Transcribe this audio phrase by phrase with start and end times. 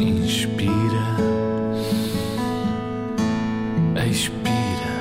[0.00, 0.72] Inspira,
[4.08, 4.94] expira.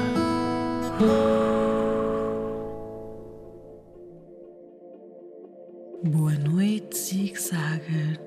[6.03, 8.19] Boa noite, Zig-Zagger.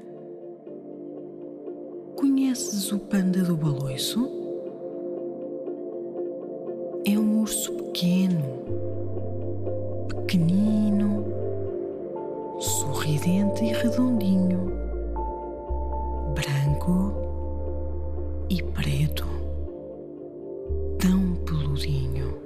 [2.16, 4.26] Conheces o panda do baloiço?
[7.04, 8.42] É um urso pequeno,
[10.08, 11.26] pequenino,
[12.58, 14.71] sorridente e redondinho,
[16.82, 19.24] branco e preto,
[20.98, 22.36] tão peludinho,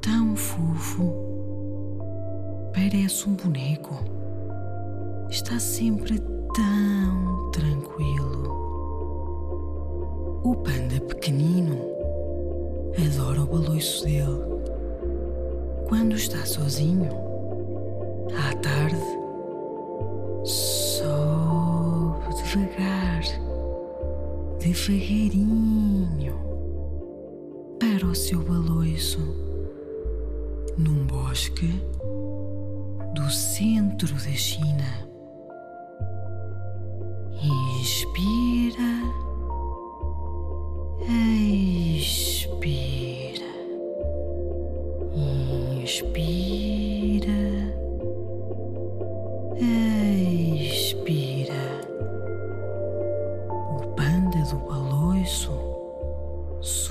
[0.00, 1.12] tão fofo
[2.72, 3.96] parece um boneco.
[5.28, 8.56] Está sempre tão tranquilo.
[10.42, 11.76] O panda pequenino
[13.04, 14.40] adora o baloiço dele.
[15.88, 17.08] Quando está sozinho,
[18.34, 19.05] à tarde,
[22.46, 23.22] devagar,
[24.60, 26.36] devagarinho,
[27.80, 29.18] para o seu baloiço,
[30.78, 31.68] num bosque
[33.14, 35.08] do centro da China.
[37.80, 39.25] Inspira,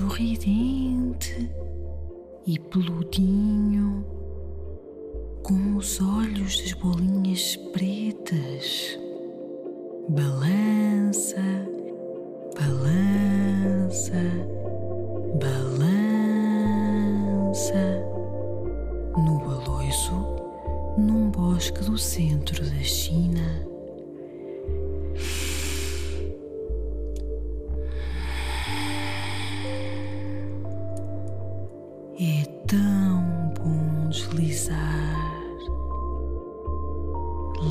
[0.05, 1.49] sorridente
[2.45, 4.05] e peludinho
[5.41, 8.99] com os olhos das bolinhas pretas.
[10.09, 11.41] Balança,
[12.55, 14.13] balança,
[15.41, 16.85] balança.
[19.17, 20.13] No baloiço,
[20.99, 23.74] num bosque do centro da China.
[32.75, 34.75] Tão bom deslizar.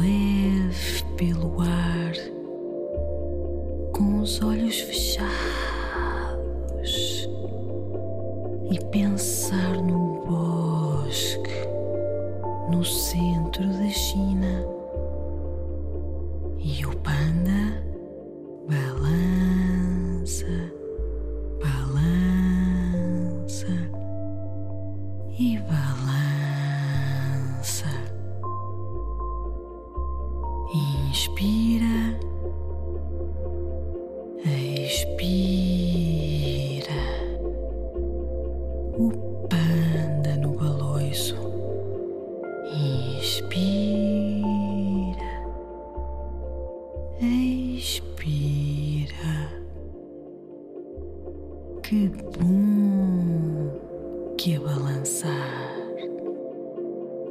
[0.01, 2.13] Leve pelo ar,
[3.93, 5.34] com os olhos fechados
[25.39, 25.85] e balança.
[31.09, 32.19] Inspira,
[34.45, 35.25] expira.
[38.97, 39.11] O
[39.49, 41.37] panda no baloiço.
[43.21, 44.05] Inspira,
[47.21, 48.25] expira.
[51.83, 53.14] Que bom
[54.45, 55.89] que é balançar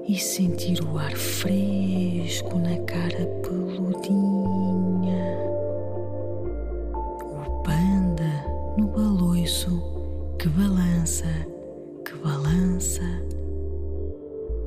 [0.07, 5.37] e sentir o ar fresco na cara peludinha.
[7.21, 8.45] O panda
[8.79, 9.79] no baloiço
[10.39, 11.27] que balança,
[12.03, 13.03] que balança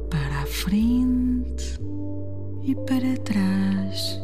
[0.09, 1.81] para a frente
[2.63, 4.21] e para trás,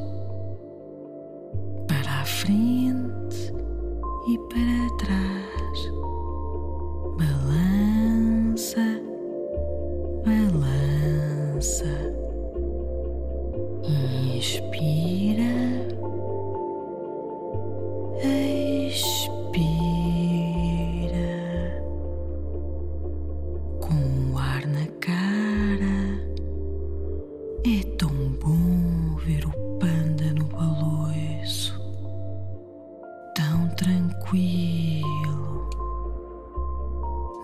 [34.32, 35.68] tranquilo,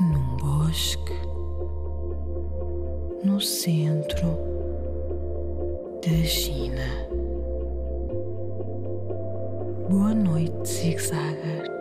[0.00, 1.14] num bosque
[3.22, 4.38] no centro
[6.02, 7.08] da China.
[9.90, 11.77] Boa noite, zig-zag.